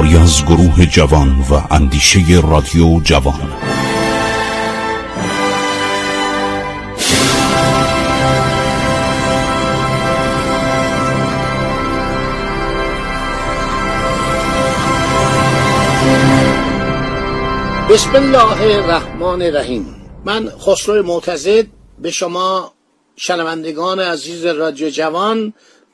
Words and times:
کاری 0.00 0.16
از 0.16 0.44
گروه 0.44 0.86
جوان 0.86 1.44
و 1.50 1.74
اندیشه 1.74 2.20
رادیو 2.50 3.00
جوان. 3.00 3.52
بسم 17.90 18.14
الله 18.14 18.62
الرحمن 18.62 19.42
الرحیم. 19.42 19.86
من 20.24 20.48
خسرو 20.48 21.02
معتزد 21.02 21.66
به 21.98 22.10
شما 22.10 22.72
شنوندگان 23.16 24.00
عزیز 24.00 24.46
رادیو 24.46 24.90
جوان 24.90 25.52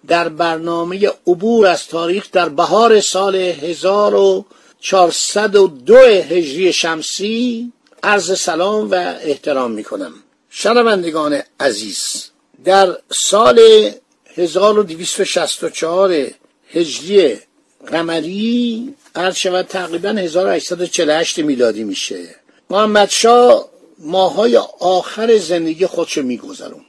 در 0.08 0.28
برنامه 0.28 1.10
عبور 1.26 1.66
از 1.66 1.86
تاریخ 1.86 2.30
در 2.32 2.48
بهار 2.48 3.00
سال 3.00 3.36
1402 3.36 5.96
هجری 5.96 6.72
شمسی 6.72 7.72
عرض 8.02 8.40
سلام 8.40 8.90
و 8.90 8.94
احترام 9.22 9.70
می 9.70 9.84
کنم 9.84 10.12
شنوندگان 10.50 11.42
عزیز 11.60 12.30
در 12.64 12.96
سال 13.10 13.90
1264 14.36 16.26
هجری 16.70 17.38
قمری 17.86 18.94
عرض 19.14 19.36
شود 19.36 19.66
تقریبا 19.66 20.08
1848 20.08 21.38
میلادی 21.38 21.84
میشه. 21.84 22.24
محمد 22.70 23.10
شا 23.10 23.64
ماهای 23.98 24.56
آخر 24.80 25.38
زندگی 25.38 25.86
خودشو 25.86 26.22
میگذرون. 26.22 26.85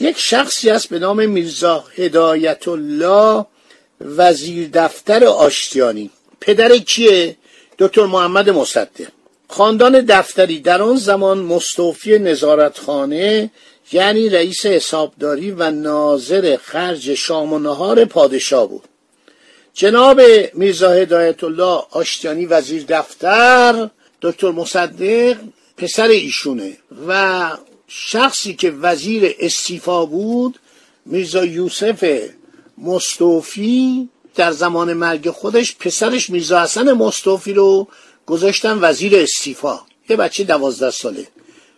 یک 0.00 0.18
شخصی 0.18 0.70
است 0.70 0.88
به 0.88 0.98
نام 0.98 1.28
میرزا 1.28 1.84
هدایت 1.96 2.68
الله 2.68 3.46
وزیر 4.00 4.70
دفتر 4.72 5.24
آشتیانی. 5.24 6.10
پدر 6.40 6.78
کیه؟ 6.78 7.36
دکتر 7.78 8.06
محمد 8.06 8.50
مصدق. 8.50 9.08
خاندان 9.48 10.00
دفتری 10.00 10.60
در 10.60 10.82
آن 10.82 10.96
زمان 10.96 11.38
مستوفی 11.38 12.18
نظارتخانه 12.18 13.50
یعنی 13.92 14.28
رئیس 14.28 14.66
حسابداری 14.66 15.50
و 15.50 15.70
ناظر 15.70 16.58
خرج 16.62 17.14
شام 17.14 17.52
و 17.52 17.58
نهار 17.58 18.04
پادشاه 18.04 18.68
بود. 18.68 18.84
جناب 19.74 20.20
میرزا 20.54 20.90
هدایت 20.92 21.44
الله 21.44 21.82
آشتیانی 21.90 22.46
وزیر 22.46 22.84
دفتر 22.88 23.90
دکتر 24.22 24.50
مصدق 24.50 25.36
پسر 25.76 26.08
ایشونه 26.08 26.76
و 27.08 27.50
شخصی 27.92 28.54
که 28.54 28.70
وزیر 28.70 29.34
استیفا 29.38 30.06
بود 30.06 30.58
میرزا 31.06 31.44
یوسف 31.44 32.20
مستوفی 32.78 34.08
در 34.34 34.52
زمان 34.52 34.92
مرگ 34.92 35.30
خودش 35.30 35.76
پسرش 35.76 36.30
میرزا 36.30 36.62
حسن 36.62 36.92
مستوفی 36.92 37.52
رو 37.52 37.88
گذاشتن 38.26 38.78
وزیر 38.80 39.16
استیفا. 39.16 39.80
یه 40.08 40.16
بچه 40.16 40.44
دوازده 40.44 40.90
ساله. 40.90 41.26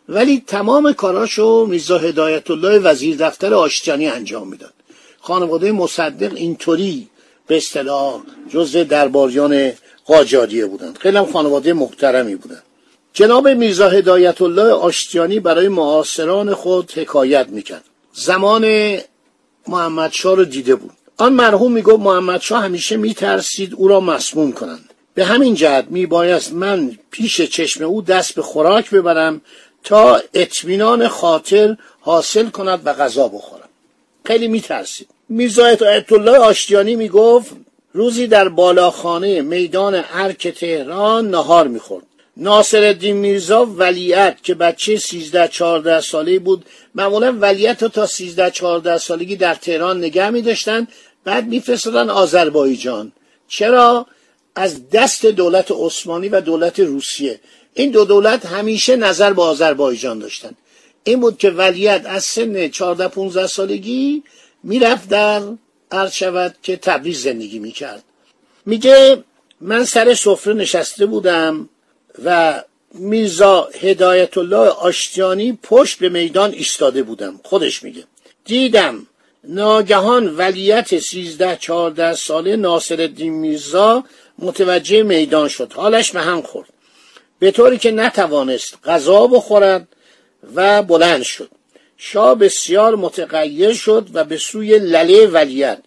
ولی 0.08 0.42
تمام 0.46 0.92
کاراشو 0.92 1.66
میرزا 1.70 1.98
هدایت 1.98 2.50
الله 2.50 2.78
وزیر 2.78 3.16
دفتر 3.16 3.54
آشتیانی 3.54 4.06
انجام 4.06 4.48
می‌داد. 4.48 4.72
خانواده 5.20 5.72
مصدق 5.72 6.34
اینطوری 6.34 7.08
به 7.46 7.56
اصطلاح 7.56 8.22
جزء 8.48 8.84
درباریان 8.84 9.72
قاجاریه 10.06 10.66
بودند 10.66 10.98
خیلی 10.98 11.16
هم 11.16 11.32
خانواده 11.32 11.72
محترمی 11.72 12.36
بودند 12.36 12.62
جناب 13.12 13.48
میرزا 13.48 13.88
هدایت 13.88 14.42
الله 14.42 14.72
آشتیانی 14.72 15.40
برای 15.40 15.68
معاصران 15.68 16.54
خود 16.54 16.92
حکایت 16.92 17.48
می‌کرد. 17.48 17.84
زمان 18.12 18.96
محمد 19.68 20.12
رو 20.24 20.44
دیده 20.44 20.74
بود. 20.74 20.90
آن 21.16 21.32
مرحوم 21.32 21.72
می‌گفت 21.72 22.00
محمد 22.00 22.40
شاه 22.40 22.64
همیشه 22.64 22.96
میترسید 22.96 23.74
او 23.74 23.88
را 23.88 24.00
مسموم 24.00 24.52
کنند. 24.52 24.90
به 25.14 25.24
همین 25.24 25.54
جهت 25.54 25.84
میبایست 25.90 26.52
من 26.52 26.98
پیش 27.10 27.40
چشم 27.40 27.84
او 27.84 28.02
دست 28.02 28.34
به 28.34 28.42
خوراک 28.42 28.90
ببرم 28.90 29.40
تا 29.84 30.20
اطمینان 30.34 31.08
خاطر 31.08 31.76
حاصل 32.00 32.48
کند 32.48 32.80
و 32.84 32.92
غذا 32.92 33.28
بخورم. 33.28 33.68
خیلی 34.24 34.48
میترسید. 34.48 35.08
میرزا 35.28 35.64
آیت 35.64 36.12
الله 36.12 36.38
آشتیانی 36.38 36.96
می‌گفت 36.96 37.50
روزی 37.92 38.26
در 38.26 38.48
بالاخانه 38.48 39.42
میدان 39.42 40.04
ارک 40.12 40.48
تهران 40.48 41.30
نهار 41.30 41.68
می‌خورد. 41.68 42.04
ناصر 42.36 42.84
الدین 42.84 43.16
میرزا 43.16 43.64
ولیت 43.64 44.36
که 44.42 44.54
بچه 44.54 44.96
13 44.96 45.48
14 45.48 46.00
ساله 46.00 46.38
بود. 46.38 46.64
معمولا 46.94 47.32
ولیت 47.40 47.82
رو 47.82 47.88
تا 47.88 48.06
13 48.06 48.50
14 48.50 48.98
سالگی 48.98 49.36
در 49.36 49.54
تهران 49.54 49.98
نگه 49.98 50.30
می 50.30 50.42
داشتن 50.42 50.88
بعد 51.24 51.46
میفرستادن 51.46 52.10
آذربایجان. 52.10 53.12
چرا؟ 53.48 54.06
از 54.54 54.90
دست 54.90 55.26
دولت 55.26 55.66
عثمانی 55.70 56.28
و 56.28 56.40
دولت 56.40 56.80
روسیه. 56.80 57.40
این 57.74 57.90
دو 57.90 58.04
دولت 58.04 58.46
همیشه 58.46 58.96
نظر 58.96 59.32
به 59.32 59.42
آذربایجان 59.42 60.18
داشتن. 60.18 60.52
این 61.04 61.20
بود 61.20 61.38
که 61.38 61.50
ولیت 61.50 62.02
از 62.06 62.24
سن 62.24 62.68
14 62.68 63.08
15 63.08 63.46
سالگی 63.46 64.22
می‌رفت 64.62 65.08
در 65.08 65.42
عرض 65.90 66.12
شود 66.12 66.54
که 66.62 66.76
تبریز 66.76 67.22
زندگی 67.22 67.58
می‌کرد. 67.58 68.04
میگه 68.66 69.24
من 69.60 69.84
سر 69.84 70.14
سفره 70.14 70.54
نشسته 70.54 71.06
بودم. 71.06 71.68
و 72.24 72.62
میرزا 72.94 73.68
هدایت 73.80 74.38
الله 74.38 74.68
آشتیانی 74.68 75.58
پشت 75.62 75.98
به 75.98 76.08
میدان 76.08 76.52
ایستاده 76.52 77.02
بودم. 77.02 77.40
خودش 77.44 77.82
میگه. 77.82 78.04
دیدم 78.44 79.06
ناگهان 79.44 80.36
ولیت 80.36 80.98
سیزده 80.98 81.56
چهارده 81.60 82.14
ساله 82.14 82.56
ناصر 82.56 83.00
الدین 83.00 83.32
میرزا 83.32 84.04
متوجه 84.38 85.02
میدان 85.02 85.48
شد. 85.48 85.72
حالش 85.72 86.10
به 86.10 86.20
هم 86.20 86.42
خورد. 86.42 86.68
به 87.38 87.50
طوری 87.50 87.78
که 87.78 87.90
نتوانست 87.90 88.78
غذا 88.84 89.26
بخورد 89.26 89.88
و 90.54 90.82
بلند 90.82 91.22
شد. 91.22 91.48
شاه 91.96 92.34
بسیار 92.34 92.94
متغیر 92.94 93.72
شد 93.72 94.08
و 94.14 94.24
به 94.24 94.36
سوی 94.36 94.78
لله 94.78 95.26
ولیت 95.26 95.78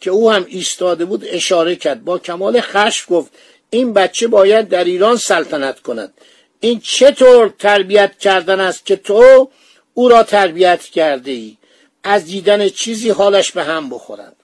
که 0.00 0.10
او 0.10 0.30
هم 0.30 0.46
ایستاده 0.48 1.04
بود 1.04 1.24
اشاره 1.26 1.76
کرد. 1.76 2.04
با 2.04 2.18
کمال 2.18 2.60
خشم 2.60 3.14
گفت 3.14 3.32
این 3.70 3.92
بچه 3.92 4.28
باید 4.28 4.68
در 4.68 4.84
ایران 4.84 5.16
سلطنت 5.16 5.80
کند. 5.80 6.12
این 6.60 6.80
چطور 6.80 7.54
تربیت 7.58 8.18
کردن 8.18 8.60
است 8.60 8.86
که 8.86 8.96
تو 8.96 9.48
او 9.94 10.08
را 10.08 10.22
تربیت 10.22 10.82
کرده 10.82 11.30
ای 11.30 11.56
از 12.04 12.24
دیدن 12.24 12.68
چیزی 12.68 13.10
حالش 13.10 13.52
به 13.52 13.64
هم 13.64 13.90
بخورد 13.90 14.36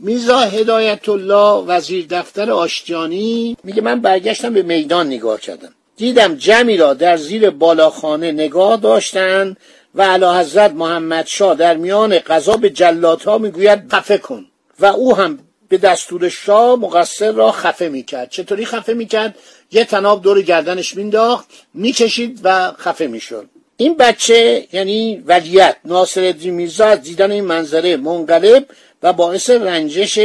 میزا 0.00 0.38
هدایت 0.38 1.08
الله 1.08 1.64
وزیر 1.66 2.06
دفتر 2.10 2.50
آشتیانی 2.50 3.56
میگه 3.64 3.82
من 3.82 4.00
برگشتم 4.00 4.54
به 4.54 4.62
میدان 4.62 5.06
نگاه 5.06 5.40
کردم. 5.40 5.74
دیدم 5.96 6.34
جمعی 6.34 6.76
را 6.76 6.94
در 6.94 7.16
زیر 7.16 7.50
بالاخانه 7.50 8.32
نگاه 8.32 8.76
داشتند 8.76 9.56
و 9.94 10.02
علا 10.02 10.38
حضرت 10.38 10.72
محمد 10.72 11.26
شاه 11.26 11.54
در 11.54 11.76
میان 11.76 12.18
قضا 12.18 12.56
به 12.56 12.70
جلاتها 12.70 13.38
می‌گوید 13.38 13.92
خفه 13.92 14.18
کن 14.18 14.46
و 14.80 14.86
او 14.86 15.16
هم 15.16 15.38
به 15.68 15.78
دستور 15.78 16.28
شاه 16.28 16.78
مقصر 16.78 17.32
را 17.32 17.52
خفه 17.52 17.88
می‌کرد. 17.88 18.30
چطوری 18.30 18.66
خفه 18.66 18.92
می‌کرد؟ 18.92 19.34
یه 19.72 19.84
تناب 19.84 20.22
دور 20.22 20.42
گردنش 20.42 20.96
مینداخت 20.96 21.48
می‌کشید 21.74 22.40
و 22.42 22.72
خفه 22.72 23.06
می‌شد. 23.06 23.48
این 23.76 23.96
بچه 23.96 24.66
یعنی 24.72 25.22
ولیت 25.26 25.76
ناصر 25.84 26.34
میرزا 26.42 26.86
از 26.86 27.02
دیدن 27.02 27.30
این 27.30 27.44
منظره 27.44 27.96
منقلب 27.96 28.66
و 29.02 29.12
باعث 29.12 29.50
رنجش 29.50 30.18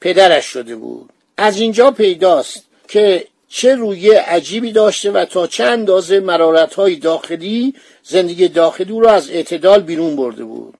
پدرش 0.00 0.44
شده 0.44 0.76
بود. 0.76 1.10
از 1.36 1.60
اینجا 1.60 1.90
پیداست 1.90 2.64
که 2.88 3.26
چه 3.48 3.74
روی 3.74 4.10
عجیبی 4.10 4.72
داشته 4.72 5.10
و 5.10 5.24
تا 5.24 5.46
چه 5.46 5.64
اندازه 5.64 6.20
مرارت 6.20 6.74
های 6.74 6.96
داخلی 6.96 7.74
زندگی 8.02 8.48
داخلی 8.48 8.92
او 8.92 9.00
را 9.00 9.12
از 9.12 9.30
اعتدال 9.30 9.80
بیرون 9.80 10.16
برده 10.16 10.44
بود. 10.44 10.74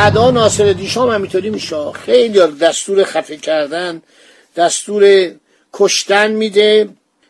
بعدا 0.00 0.30
ناصر 0.30 0.72
دیشام 0.72 1.10
همینطوری 1.10 1.50
میشه. 1.50 1.92
خیلی 1.92 2.38
دستور 2.38 3.04
خفه 3.04 3.36
کردن 3.36 4.02
دستور 4.56 5.32
کشتن 5.72 6.30
میده. 6.30 6.88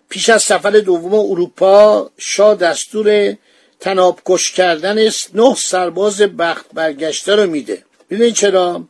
پیش 0.09 0.29
از 0.29 0.43
سفر 0.43 0.71
دوم 0.71 1.15
اروپا 1.15 2.11
شاه 2.19 2.55
دستور 2.55 3.37
تناب 3.81 4.21
کش 4.27 4.53
کردن 4.53 4.99
نه 5.35 5.55
سرباز 5.55 6.23
بخت 6.23 6.67
برگشته 6.75 7.35
رو 7.35 7.51
میده. 7.51 7.85
ببینید 8.11 8.35
چرا؟ 8.35 8.85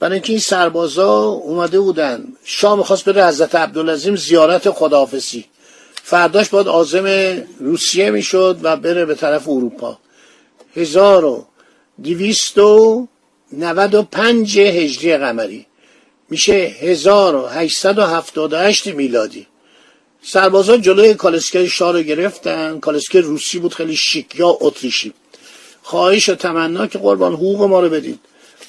برای 0.00 0.12
اینکه 0.14 0.32
این 0.32 0.40
سربازا 0.40 1.22
اومده 1.22 1.80
بودن. 1.80 2.24
شاه 2.44 2.78
می‌خواست 2.78 3.04
بره 3.04 3.26
حضرت 3.26 3.54
عبدالعظیم 3.54 4.16
زیارت 4.16 4.70
خداحافظی. 4.70 5.44
فرداش 6.02 6.48
باید 6.48 6.68
آزم 6.68 7.06
روسیه 7.60 8.10
می‌شد 8.10 8.58
و 8.62 8.76
بره 8.76 9.04
به 9.04 9.14
طرف 9.14 9.48
اروپا. 9.48 9.98
هزار 10.76 11.24
و 11.24 11.46
دیویست 12.02 12.58
و 12.58 13.08
نود 13.52 13.94
و 13.94 14.02
پنج 14.02 14.58
هجری 14.58 15.16
قمری. 15.16 15.66
میشه 16.30 16.52
هزار 16.52 17.34
و 17.34 17.46
هشتصد 17.46 17.98
و 17.98 18.02
هفتاد 18.02 18.52
و 18.52 18.56
هشت 18.56 18.86
میلادی. 18.86 19.46
سربازا 20.22 20.76
جلوی 20.76 21.14
کالسکه 21.14 21.68
شاه 21.68 21.92
رو 21.92 22.02
گرفتن. 22.02 22.80
کالسکه 22.80 23.20
روسی 23.20 23.58
بود 23.58 23.74
خیلی 23.74 23.96
شیک 23.96 24.26
یا 24.38 24.58
اتریشی. 24.60 25.12
خواهش 25.82 26.28
و 26.28 26.34
تمنا 26.34 26.86
که 26.86 26.98
قربان 26.98 27.32
حقوق 27.32 27.62
ما 27.62 27.80
رو 27.80 27.88
بدید 27.88 28.18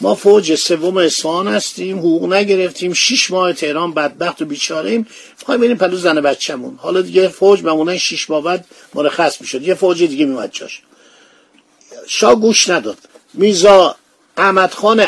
ما 0.01 0.16
فوج 0.16 0.56
سوم 0.56 0.98
اصفهان 0.98 1.48
هستیم 1.48 1.98
حقوق 1.98 2.34
نگرفتیم. 2.34 2.94
شیش 2.94 3.31
ماه 3.31 3.54
تهران 3.54 3.94
بدبخت 3.94 4.42
و 4.42 4.45
بیچاره 4.45 4.92
ایم 4.92 5.07
می‌خوایم 5.39 5.62
بریم 5.62 5.77
پلو 5.77 5.98
زن 5.98 6.22
بچه‌مون. 6.22 6.75
حالا 6.81 7.01
دیگه 7.01 7.27
فوج 7.27 7.62
بمونن 7.62 7.98
شیش 7.98 8.30
ماه 8.30 8.44
بعد 8.44 8.66
مرخص 8.94 9.42
می‌شد. 9.42 9.62
یه 9.62 9.74
فوج 9.74 10.04
دیگه 10.04 10.25
میومد 10.25 10.50
جاش. 10.54 10.81
شاه 12.07 12.36
گوش 12.36 12.69
نداد. 12.69 12.98
میزا 13.34 13.95
احمد 14.41 14.73
خان 14.73 15.05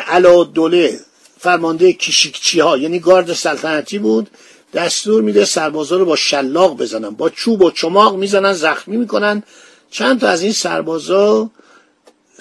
دوله 0.53 0.99
فرمانده 1.39 1.93
کشیکچی 1.93 2.59
ها 2.59 2.77
یعنی 2.77 2.99
گارد 2.99 3.33
سلطنتی 3.33 3.99
بود 3.99 4.29
دستور 4.73 5.21
میده 5.21 5.45
سربازا 5.45 5.97
رو 5.97 6.05
با 6.05 6.15
شلاق 6.15 6.77
بزنن 6.77 7.09
با 7.09 7.29
چوب 7.29 7.61
و 7.61 7.71
چماق 7.71 8.15
می‌زنن 8.15 8.53
زخمی 8.53 8.97
می‌کنن. 8.97 9.43
چند 9.91 10.19
تا 10.19 10.27
از 10.27 10.41
این 10.41 10.51
سربازا 10.51 11.49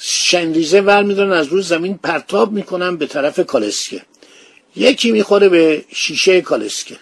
شنریزه 0.00 0.80
ور 0.80 1.02
میدارن 1.02 1.32
از 1.32 1.46
روی 1.46 1.62
زمین 1.62 1.98
پرتاب 2.02 2.52
می‌کنن 2.52 2.96
به 2.96 3.06
طرف 3.06 3.40
کالسکه. 3.40 4.02
یکی 4.76 5.12
می‌خوره 5.12 5.48
به 5.48 5.84
شیشه 5.92 6.40
کالسکه. 6.40 6.96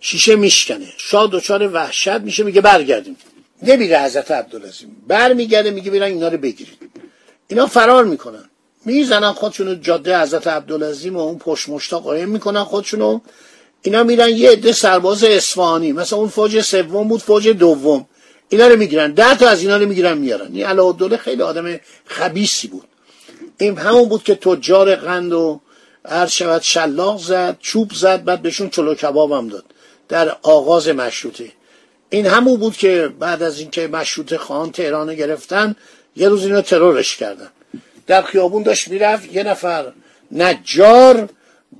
شیشه 0.00 0.36
میشکنه. 0.36 0.92
شاه 0.96 1.28
دچار 1.32 1.68
وحشت 1.68 2.08
میشه 2.08 2.42
میگه 2.42 2.60
برگردیم. 2.60 3.16
نمیره 3.62 4.02
حضرت 4.02 4.30
عبدالعظیم. 4.30 4.96
برمیگرده 5.06 5.70
میگه 5.70 5.90
بیرن 5.90 6.06
اینا 6.06 6.28
رو 6.28 6.38
بگیرید. 6.38 6.78
اینا 7.48 7.66
فرار 7.66 8.04
می‌کنن. 8.04 8.49
می‌زنن 8.84 9.32
خودشونو 9.32 9.74
جاده 9.74 10.20
حضرت 10.20 10.46
عبدالعظیم 10.46 11.16
و 11.16 11.20
اون 11.20 11.38
پشت 11.38 11.68
مشتا 11.68 11.98
قایم 11.98 12.28
می‌کنن 12.28 12.64
خودشونو. 12.64 13.20
اینا 13.82 14.02
میرن 14.02 14.28
یه 14.28 14.50
عده 14.50 14.72
سرباز 14.72 15.24
اصفهانی 15.24 15.92
مثلا 15.92 16.18
اون 16.18 16.28
فوج 16.28 16.60
سوم 16.60 17.08
بود 17.08 17.20
فوج 17.20 17.48
دوم. 17.48 18.06
اینا 18.48 18.68
رو 18.68 18.76
می‌گیرن. 18.76 19.12
ده 19.12 19.34
تا 19.34 19.48
از 19.48 19.60
اینا 19.60 19.76
رو 19.76 19.86
می‌گیرن 19.86 20.18
میارن. 20.18 20.50
این 20.52 20.66
علاءالدوله 20.66 21.16
خیلی 21.16 21.42
آدم 21.42 21.80
خبیسی 22.04 22.68
بود. 22.68 22.84
این 23.58 23.78
همون 23.78 24.08
بود 24.08 24.22
که 24.22 24.34
تجار 24.34 24.96
قند 24.96 25.32
و 25.32 25.60
هر 26.08 26.26
شود 26.26 26.62
شلاق 26.62 27.18
زد 27.18 27.56
چوب 27.60 27.92
زد 27.94 28.24
بعد 28.24 28.42
بهشون 28.42 28.70
چلو 28.70 28.94
کباب 28.94 29.32
هم 29.32 29.48
داد. 29.48 29.64
در 30.08 30.36
آغاز 30.42 30.88
مشروطه. 30.88 31.52
این 32.10 32.26
همون 32.26 32.56
بود 32.56 32.76
که 32.76 33.12
بعد 33.18 33.42
از 33.42 33.58
اینکه 33.58 33.88
مشروطه 33.88 34.38
خان 34.38 34.72
تهران 34.72 35.14
گرفتن 35.14 35.76
یه 36.16 36.28
روز 36.28 36.44
اینا 36.44 36.62
ترورش 36.62 37.16
کردن. 37.16 37.48
در 38.10 38.22
خیابون 38.22 38.62
داشت 38.62 38.88
می‌رفت 38.88 39.32
یه 39.32 39.42
نفر 39.42 39.92
نجار 40.32 41.28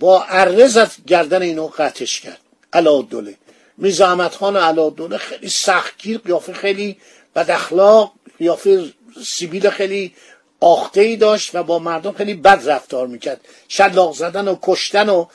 با 0.01 0.25
اره 0.29 0.67
زد 0.67 0.91
گردن 1.07 1.43
اینو 1.43 1.67
قطعش 1.67 2.21
کرد. 2.21 2.41
علاءالدوله. 2.73 3.35
میرزا 3.79 4.07
احمد 4.07 4.31
خان 4.31 4.57
علادونه 4.57 5.19
خیلی 5.19 5.49
سختگیر 5.49 6.19
قیافه 6.19 6.53
خیلی 6.53 6.97
بد 7.35 7.51
اخلاق 7.51 8.13
قیافه 8.39 8.93
سیبیل 9.25 9.71
خیلی 9.71 10.15
آخته 10.61 11.01
ای 11.01 11.17
داشت 11.17 11.55
و 11.55 11.63
با 11.63 11.79
مردم 11.79 12.13
خیلی 12.13 12.35
بد 12.35 12.63
رفتار 12.71 13.07
می‌کرد. 13.07 13.41
شلاق 13.69 14.15
زدن 14.15 14.49
و 14.49 14.57
کشتن 14.63 15.09
و 15.09 15.27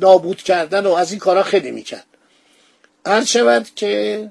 نابود 0.00 0.42
کردن 0.42 0.86
و 0.86 0.92
از 0.92 1.10
این 1.10 1.20
کارا 1.20 1.42
خیلی 1.42 1.70
می‌کرد. 1.70 2.06
هر 3.06 3.24
شود 3.24 3.66
که 3.76 4.28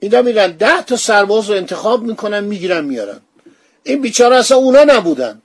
اینا 0.00 0.22
میرن 0.22 0.52
ده 0.52 0.82
تا 0.82 0.96
سرباز 0.96 1.50
رو 1.50 1.56
انتخاب 1.56 2.02
می‌کنن 2.02 2.44
می‌گیرن 2.44 2.84
میارن. 2.84 3.20
این 3.82 4.00
بیچاره 4.00 4.36
اصلا 4.36 4.56
اونا 4.56 4.84
نبودن. 4.84 5.42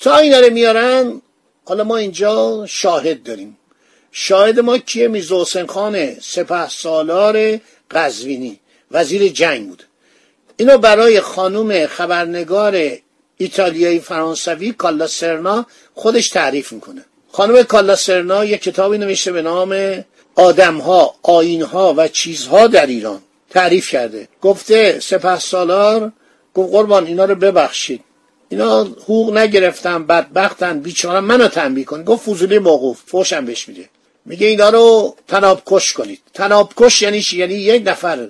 تا 0.00 0.16
اینا 0.16 0.40
رو 0.40 0.52
میارن 0.52 1.22
حالا 1.64 1.84
ما 1.84 1.96
اینجا 1.96 2.66
شاهد 2.68 3.22
داریم. 3.22 3.58
شاهد 4.12 4.60
ما 4.60 4.78
کیه؟ 4.78 5.08
میرزا 5.08 5.40
حسین 5.40 5.66
خان 5.66 6.20
سپه 6.20 6.68
سالار 6.68 7.58
قزوینی 7.90 8.60
وزیر 8.90 9.28
جنگ 9.28 9.68
بود. 9.68 9.82
اینو 10.56 10.78
برای 10.78 11.20
خانوم 11.20 11.86
خبرنگار 11.86 12.92
ایتالیایی 13.36 14.00
فرانسوی 14.00 14.72
کالا 14.72 15.06
سرنا 15.06 15.66
خودش 15.94 16.28
تعریف 16.28 16.72
می‌کنه. 16.72 17.04
خانم 17.32 17.62
کالا 17.62 17.96
سرنا 17.96 18.44
یک 18.44 18.62
کتابی 18.62 18.98
نوشته 18.98 19.32
به 19.32 19.42
نام 19.42 20.04
آدمها 20.34 21.14
آینها 21.22 21.94
و 21.96 22.08
چیزها 22.08 22.66
در 22.66 22.86
ایران. 22.86 23.22
تعریف 23.50 23.88
کرده. 23.88 24.28
گفته 24.42 25.00
سپه 25.00 25.38
سالار 25.38 26.12
گفت 26.54 26.72
قربان 26.72 27.06
اینا 27.06 27.24
رو 27.24 27.34
ببخشید. 27.34 28.04
اینا 28.50 28.82
حقوق 28.84 29.36
نگرفتن 29.36 30.06
بدبختن. 30.06 30.80
بیچاره 30.80 31.20
منو 31.20 31.48
تنبیه 31.48 31.84
کن. 31.84 32.04
گفت 32.04 32.24
فوزولی 32.24 32.58
موقوف. 32.58 32.98
فوشم 33.06 33.44
بهش 33.44 33.68
میده. 33.68 33.88
میگه 34.24 34.46
اینا 34.46 34.68
رو 34.68 35.16
تناب 35.28 35.62
کش 35.66 35.92
کنید. 35.92 36.20
تناب 36.34 36.72
کش 36.76 37.02
یعنی 37.02 37.22
چی؟ 37.22 37.38
یعنی 37.38 37.54
یک 37.54 37.82
نفر 37.86 38.28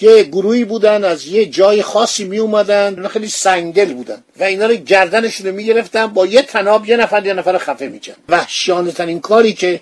یه 0.00 0.22
گروهی 0.22 0.64
بودن 0.64 1.04
از 1.04 1.26
یه 1.26 1.46
جای 1.46 1.82
خاصی 1.82 2.24
می 2.24 2.38
اومدن 2.38 3.08
خیلی 3.08 3.28
سنگدل 3.28 3.94
بودن. 3.94 4.24
و 4.40 4.44
اینا 4.44 4.66
رو 4.66 4.74
گردنشون 4.74 5.46
رو 5.46 5.54
می‌گرفتن. 5.54 6.06
با 6.06 6.26
یه 6.26 6.42
تناب 6.42 6.88
یه 6.88 6.96
نفر 6.96 7.26
یه 7.26 7.34
نفر 7.34 7.58
خفه 7.58 7.86
میکن 7.86 8.12
وحشیانه 8.28 8.92
ترین 8.92 9.20
کاری 9.20 9.52
که 9.52 9.80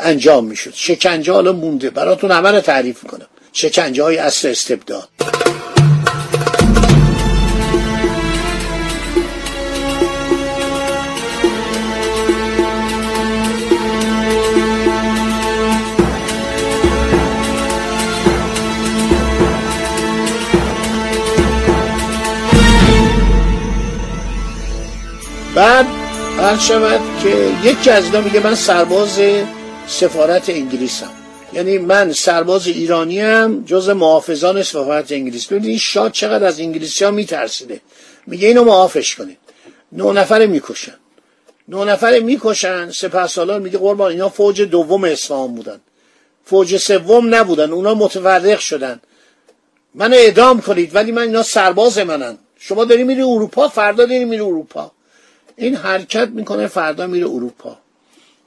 انجام 0.00 0.46
می‌شد. 0.46 0.72
شکنجه 0.74 1.32
حالا 1.32 1.52
مونده. 1.52 1.90
براتون 1.90 2.30
رو 2.30 2.60
تعریف 2.60 3.04
می‌کنم. 3.04 3.26
شکنجه 3.52 4.02
های 4.02 4.16
اصل 4.16 4.48
استبداد. 4.48 5.08
هر 26.50 26.58
شود 26.58 27.00
که 27.22 27.52
یکی 27.64 27.90
از 27.90 28.04
اینا 28.04 28.20
میگه 28.20 28.40
من 28.40 28.54
سرباز 28.54 29.20
سفارت 29.86 30.50
انگلیسم. 30.50 31.10
یعنی 31.52 31.78
من 31.78 32.12
سرباز 32.12 32.66
ایرانی 32.66 33.20
هم 33.20 33.64
جز 33.64 33.88
محافظان 33.88 34.62
سفارت 34.62 35.12
انگلیس. 35.12 35.46
ببینید 35.46 35.68
این 35.68 35.78
شاد 35.78 36.12
چقدر 36.12 36.44
از 36.44 36.60
انگلیسی 36.60 37.04
ها 37.04 37.10
میترسیده. 37.10 37.80
میگه 38.26 38.48
اینو 38.48 38.64
معافش 38.64 39.16
کنید. 39.16 39.36
نه 39.92 40.12
نفره 40.12 40.46
می‌کشن. 40.46 40.94
نه 41.68 41.84
نفره 41.84 42.20
می‌کشن 42.20 42.90
سپه 42.90 43.26
سالار 43.26 43.60
میگه 43.60 43.78
قربان 43.78 44.10
اینا 44.10 44.28
فوج 44.28 44.62
دوم 44.62 45.04
اسلام 45.04 45.54
بودن. 45.54 45.80
فوج 46.44 46.76
سوم 46.76 47.34
نبودن 47.34 47.70
اونا 47.72 47.94
متفرق 47.94 48.58
شدن. 48.58 49.00
من 49.94 50.14
اعدام 50.14 50.60
کنید 50.60 50.94
ولی 50.94 51.12
من 51.12 51.22
اینا 51.22 51.42
سرباز 51.42 51.98
منن. 51.98 52.38
شما 52.58 52.84
داری 52.84 53.04
میری 53.04 53.22
اروپا؟ 53.22 53.68
فردا 53.68 54.04
داری 54.04 54.24
میری 54.24 54.42
اروپا. 54.42 54.92
این 55.60 55.74
حرکت 55.76 56.28
می‌کنه 56.28 56.66
فردا 56.66 57.06
میره 57.06 57.26
اروپا. 57.26 57.78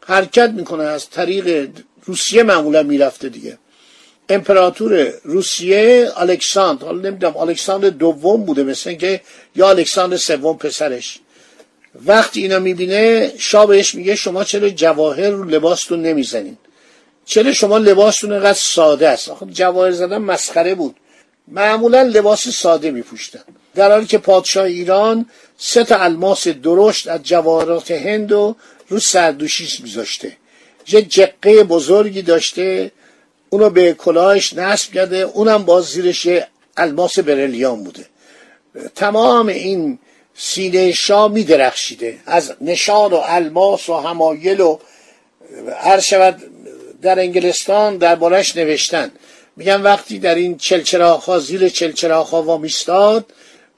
حرکت 0.06 0.50
می‌کنه 0.50 0.84
از 0.84 1.10
طریق 1.10 1.70
روسیه 2.06 2.44
معمولا 2.44 2.84
می‌رفته 2.84 3.30
دیگه. 3.30 3.58
امپراتور 4.30 5.14
روسیه 5.24 6.12
الکساندر 6.18 6.86
حالا 6.86 7.10
نمی‌دونم 7.10 7.38
الکساندر 7.38 7.90
دوم 7.90 8.46
بوده 8.46 8.64
مثل 8.64 8.94
که 8.94 9.22
یا 9.56 9.70
الکساندر 9.70 10.18
سوم 10.18 10.58
پسرش. 10.58 11.20
وقتی 12.06 12.42
اینا 12.42 12.60
می‌بینه 12.60 13.34
شاه 13.38 13.68
بهش 13.68 13.96
میگه 13.96 14.16
شما 14.16 14.44
چرا 14.44 14.70
جواهر 14.70 15.30
رو 15.30 15.44
لباستون 15.44 16.02
نمی‌زنین؟ 16.02 16.58
چرا 17.26 17.54
شما 17.54 17.78
لباستون 17.78 18.40
قد 18.40 18.54
ساده 18.54 19.10
است؟ 19.10 19.30
آخه 19.30 19.46
جواهر 19.46 19.92
زدن 19.92 20.18
مسخره 20.18 20.76
بود. 20.76 20.96
معمولا 21.48 22.02
لباس 22.02 22.48
ساده 22.48 22.92
میپوشتن. 22.92 23.44
در 23.76 23.92
حالی 23.92 24.06
که 24.06 24.18
پادشاه 24.18 24.66
ایران 24.66 25.26
سه 25.58 25.84
تا 25.84 25.98
الماس 25.98 26.48
درشت 26.48 27.08
از 27.08 27.24
جواهرات 27.24 27.92
هند 27.92 28.32
و 28.32 28.56
رو 28.88 29.00
سردوشیش 29.00 29.80
میذاشته. 29.80 30.38
یه 30.88 31.02
جقه 31.02 31.64
بزرگی 31.64 32.22
داشته 32.22 32.92
اونو 33.50 33.70
به 33.70 33.94
کلاهش 33.94 34.54
نصب 34.54 34.94
کرده 34.94 35.18
اونم 35.18 35.64
باز 35.66 35.86
زیرش 35.86 36.28
الماس 36.78 37.20
برلیان 37.20 37.84
بوده. 37.84 38.06
تمام 38.96 39.48
این 39.48 40.00
سینه 40.36 40.92
شاه 40.92 41.32
میدرخشیده. 41.32 42.20
از 42.26 42.54
نشان 42.62 43.14
و 43.14 43.22
الماس 43.26 43.90
و 43.90 43.98
همایل 43.98 44.60
و 44.60 44.80
هر 45.78 46.00
شود 46.00 46.42
در 47.02 47.20
انگلستان 47.20 47.98
دربارش 47.98 48.56
نوشتن. 48.56 49.12
میگن 49.56 49.82
وقتی 49.82 50.20
در 50.20 50.36
این 50.36 50.58
چلچراخ 50.58 51.26
ها 51.26 51.40
زیر 51.40 51.70
چلچراخ 51.70 52.30
ها 52.30 52.42
وامیستاد 52.42 53.26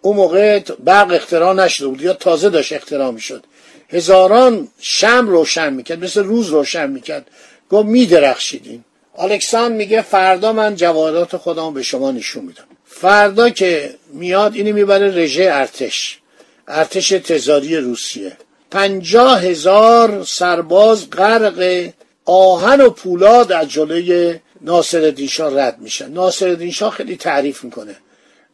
اون 0.06 0.16
موقع 0.16 0.60
برق 0.60 1.12
اختراع 1.12 1.54
نشده 1.54 1.88
بود 1.88 2.02
یا 2.02 2.14
تازه 2.14 2.50
داشت 2.50 2.74
اختراع 2.74 3.12
می‌شد. 3.12 3.44
هزاران 3.90 4.68
شم 4.80 5.28
روشن 5.28 5.74
می‌کرد 5.74 6.04
مثل 6.04 6.24
روز 6.24 6.50
روشن 6.50 6.90
می‌کرد. 6.90 7.28
گفت 7.70 7.86
میدرخشیدین. 7.86 8.84
الکسان 9.18 9.72
میگه 9.72 10.02
فردا 10.02 10.54
من 10.54 10.76
جواهرات 10.76 11.38
خودم 11.38 11.74
به 11.74 11.84
شما 11.84 12.12
نشون 12.12 12.46
میدم. 12.46 12.64
فردا 12.86 13.50
که 13.50 13.96
میاد 14.14 14.56
اینو 14.56 14.76
می‌بره 14.76 15.08
رژه 15.08 15.50
ارتش. 15.52 16.20
ارتش 16.68 17.10
تزاری 17.10 17.78
روسیه. 17.78 18.32
پنجاه 18.72 19.42
هزار 19.42 20.24
سرباز 20.24 21.10
غرق 21.10 21.90
آهن 22.26 22.82
و 22.82 22.90
پولاد 22.90 23.52
از 23.52 23.70
جلوی 23.70 24.40
ناصر 24.62 25.14
شاه 25.30 25.62
رد 25.62 25.80
میشن. 25.80 26.12
ناصر 26.12 26.70
شاه 26.70 26.92
خیلی 26.92 27.16
تعریف 27.16 27.64
می‌کنه. 27.64 27.96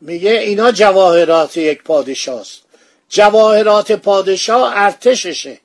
میگه 0.01 0.31
اینا 0.31 0.71
جواهرات 0.71 1.57
یک 1.57 1.83
پادشاست. 1.83 2.61
جواهرات 3.09 3.91
پادشاه 3.91 4.71
ارتششه. 4.75 5.57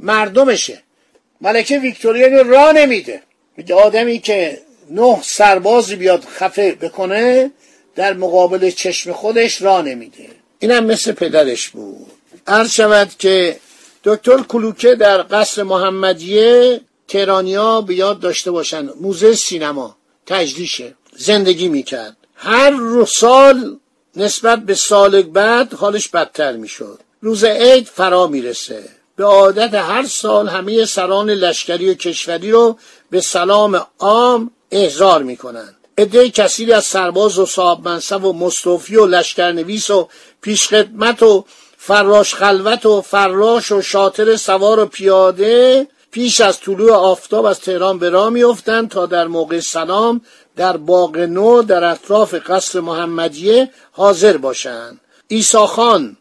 مردمشه. 0.00 0.82
ملکه 1.40 1.78
ویکتوریا 1.78 2.42
را 2.42 2.72
نمیده. 2.72 3.22
میگه 3.56 3.74
آدمی 3.74 4.18
که 4.18 4.58
نه 4.90 5.18
سربازی 5.22 5.96
بیاد 5.96 6.24
خفه 6.24 6.72
بکنه 6.72 7.50
در 7.94 8.12
مقابل 8.12 8.70
چشم 8.70 9.12
خودش 9.12 9.62
را 9.62 9.82
نمیده. 9.82 10.26
اینم 10.58 10.84
مثل 10.84 11.12
پدرش 11.12 11.68
بود. 11.68 12.06
عرض 12.46 12.70
شود 12.70 13.10
که 13.18 13.56
دکتر 14.04 14.36
کلوکه 14.36 14.94
در 14.94 15.22
قصر 15.22 15.62
محمدیه 15.62 16.80
تهرانیا 17.08 17.80
به 17.80 17.94
یاد 17.94 18.20
داشته 18.20 18.50
باشن. 18.50 18.88
موزه 19.00 19.34
سینما. 19.34 19.96
تجلیشه 20.26 20.94
زندگی 21.16 21.68
می‌کرد. 21.68 22.16
هر 22.44 23.04
سال 23.04 23.76
نسبت 24.16 24.58
به 24.58 24.74
سال 24.74 25.22
بعد 25.22 25.74
حالش 25.74 26.08
بدتر 26.08 26.52
می‌شد. 26.52 27.00
روز 27.20 27.44
عید 27.44 27.86
فرا 27.86 28.26
می‌رسه. 28.26 28.84
به 29.16 29.24
عادت 29.24 29.74
هر 29.74 30.06
سال 30.06 30.48
همه 30.48 30.84
سران 30.84 31.30
لشکری 31.30 31.90
و 31.90 31.94
کشوری 31.94 32.50
رو 32.50 32.78
به 33.10 33.20
سلام 33.20 33.86
عام 33.98 34.50
احضار 34.70 35.22
می‌کنند. 35.22 35.76
عده 35.98 36.30
کثیری 36.30 36.72
از 36.72 36.84
سرباز 36.84 37.38
و 37.38 37.46
صاحب 37.46 37.88
منصب 37.88 38.24
و 38.24 38.32
مصطفی 38.32 38.96
و 38.96 39.06
لشکرنویس 39.06 39.90
و 39.90 40.08
پیشخدمت 40.40 41.22
و 41.22 41.44
فراش 41.78 42.34
خلوت 42.34 42.86
و 42.86 43.02
فراش 43.02 43.72
و 43.72 43.82
شاطر 43.82 44.36
سوار 44.36 44.80
و 44.80 44.86
پیاده 44.86 45.86
پیش 46.12 46.40
از 46.40 46.60
طلوع 46.60 46.92
آفتاب 46.92 47.44
از 47.44 47.60
تهران 47.60 47.98
به 47.98 48.10
راه 48.10 48.30
میافتند 48.30 48.88
تا 48.88 49.06
در 49.06 49.26
موقع 49.26 49.60
سلام 49.60 50.20
در 50.56 50.76
باغ 50.76 51.16
نو 51.16 51.62
در 51.62 51.84
اطراف 51.84 52.34
قصر 52.34 52.80
محمدیه 52.80 53.70
حاضر 53.92 54.36
باشند. 54.36 55.00
ایسا 55.28 55.66
خان 55.66 56.16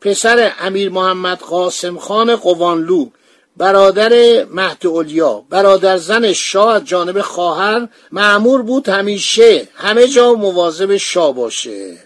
پسر 0.00 0.52
امیر 0.60 0.90
محمد 0.90 1.38
قاسم 1.38 1.98
خان 1.98 2.36
قوانلو 2.36 3.08
برادر 3.56 4.44
مهد 4.44 4.86
اولیا 4.86 5.44
برادر 5.50 5.96
زن 5.96 6.32
شاه 6.32 6.74
از 6.74 6.84
جانب 6.84 7.20
خواهر 7.20 7.88
معمور 8.12 8.62
بود 8.62 8.88
همیشه 8.88 9.68
همه 9.74 10.08
جا 10.08 10.34
مواظب 10.34 10.96
شاه 10.96 11.34
باشه. 11.34 11.96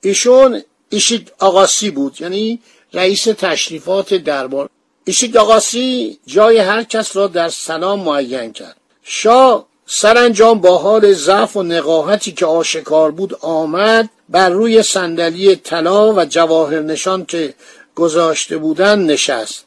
ایشون 0.00 0.62
ایشید 0.88 1.32
آقاسی 1.38 1.90
بود 1.90 2.20
یعنی 2.20 2.60
رئیس 2.92 3.24
تشریفات 3.24 4.14
دربار. 4.14 4.68
ایشید 5.10 5.36
آقاسی 5.36 6.18
جای 6.26 6.58
هر 6.58 6.82
کس 6.82 7.16
را 7.16 7.26
در 7.26 7.48
سلام 7.48 8.00
معین 8.00 8.52
کرد. 8.52 8.76
شاه 9.02 9.66
سرانجام 9.86 10.60
با 10.60 10.78
حال 10.78 11.12
ضعف 11.12 11.56
و 11.56 11.62
نقاهتی 11.62 12.32
که 12.32 12.46
آشکار 12.46 13.10
بود 13.10 13.36
آمد 13.40 14.10
بر 14.28 14.48
روی 14.48 14.82
صندلی 14.82 15.56
طلا 15.56 16.12
و 16.12 16.24
جواهر 16.24 16.80
نشان 16.80 17.26
که 17.26 17.54
گذاشته 17.94 18.56
بودند 18.58 19.10
نشست. 19.10 19.64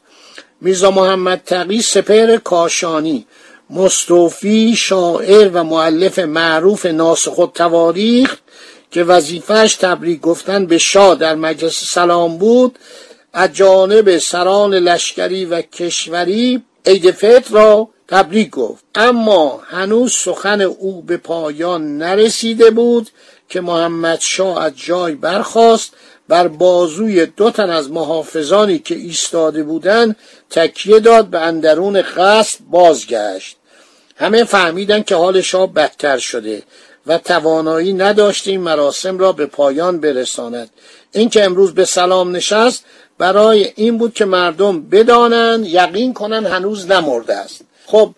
میرزا 0.60 0.90
محمد 0.90 1.42
تقی 1.46 1.82
سپر 1.82 2.36
کاشانی 2.36 3.26
مستوفی 3.70 4.76
شاعر 4.76 5.50
و 5.52 5.64
معلف 5.64 6.18
معروف 6.18 6.86
ناسخ 6.86 7.50
تواریخ 7.54 8.36
که 8.90 9.04
وظیفهش 9.04 9.74
تبریک 9.74 10.20
گفتن 10.20 10.66
به 10.66 10.78
شاه 10.78 11.14
در 11.14 11.34
مجلس 11.34 11.84
سلام 11.84 12.38
بود 12.38 12.78
از 13.36 13.52
جانب 13.52 14.18
سران 14.18 14.74
لشکری 14.74 15.44
و 15.44 15.62
کشوری 15.62 16.62
عید 16.86 17.10
فطر 17.10 17.54
را 17.54 17.88
تبریک 18.08 18.50
گفت. 18.50 18.84
اما 18.94 19.62
هنوز 19.66 20.12
سخن 20.12 20.60
او 20.60 21.02
به 21.02 21.16
پایان 21.16 21.98
نرسیده 21.98 22.70
بود 22.70 23.08
که 23.48 23.60
محمد 23.60 24.20
شاه 24.20 24.62
از 24.62 24.72
جای 24.76 25.14
برخاست 25.14 25.92
بر 26.28 26.48
بازوی 26.48 27.26
دو 27.26 27.50
تن 27.50 27.70
از 27.70 27.90
محافظانی 27.90 28.78
که 28.78 28.94
ایستاده 28.94 29.62
بودند 29.62 30.16
تکیه 30.50 31.00
داد 31.00 31.26
به 31.26 31.40
اندرون 31.40 32.02
قصد 32.02 32.58
بازگشت. 32.70 33.56
همه 34.16 34.44
فهمیدن 34.44 35.02
که 35.02 35.14
حال 35.14 35.40
شاه 35.40 35.72
بدتر 35.72 36.18
شده. 36.18 36.62
و 37.06 37.18
توانایی 37.18 37.92
نداشت 37.92 38.48
این 38.48 38.60
مراسم 38.60 39.18
را 39.18 39.32
به 39.32 39.46
پایان 39.46 40.00
برساند. 40.00 40.70
اینکه 41.12 41.44
امروز 41.44 41.74
به 41.74 41.84
سلام 41.84 42.36
نشست 42.36 42.84
برای 43.18 43.72
این 43.76 43.98
بود 43.98 44.14
که 44.14 44.24
مردم 44.24 44.82
بدانند 44.82 45.66
یقین 45.66 46.14
کنند 46.14 46.46
هنوز 46.46 46.90
نمرده 46.90 47.34
است. 47.34 47.60
خب 47.86 48.14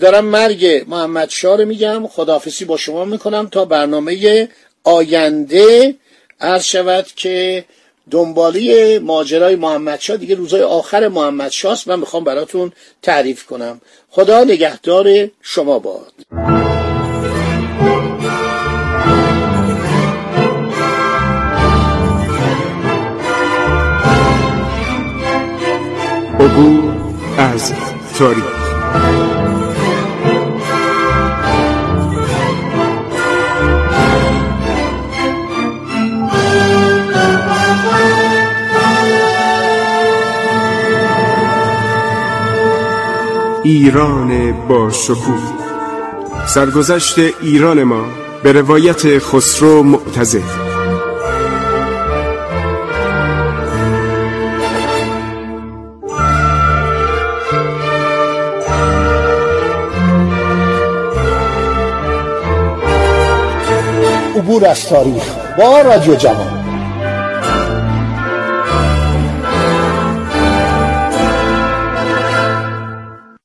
دارم 0.00 0.24
مرگ 0.24 0.84
محمد 0.88 1.30
شاه 1.30 1.56
رو 1.56 1.64
میگم. 1.64 2.06
خداحافظی 2.06 2.64
با 2.64 2.76
شما 2.76 3.04
می‌کنم 3.04 3.48
تا 3.48 3.64
برنامه 3.64 4.48
آینده. 4.84 5.94
عرض 6.40 6.64
شود 6.64 7.06
که 7.16 7.64
دنبالی 8.10 8.98
ماجرای 8.98 9.56
محمد 9.56 10.00
شاه 10.00 10.16
دیگه 10.16 10.34
روزای 10.34 10.62
آخر 10.62 11.08
محمد 11.08 11.50
شاه 11.50 11.78
من 11.86 11.98
می‌خوام 11.98 12.24
براتون 12.24 12.72
تعریف 13.02 13.46
کنم. 13.46 13.80
خدا 14.10 14.44
نگهدار 14.44 15.30
شما 15.42 15.78
باد. 15.78 16.69
تاریخ 28.20 28.44
ایران 43.64 44.52
با 44.68 44.90
شکوه. 44.90 45.16
سرگذشت 46.46 47.18
ایران 47.42 47.84
ما 47.84 48.04
به 48.42 48.52
روایت 48.52 49.18
خسرو 49.18 49.82
معتزد 49.82 50.59
عبور 64.60 64.70
از 64.70 64.88
تاریخ 64.88 65.34
با 65.58 65.80
رادیو 65.80 66.14
جوان. 66.14 66.59